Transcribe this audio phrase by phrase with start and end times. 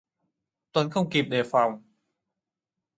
[0.71, 1.81] Tuấn không kịp đề phòng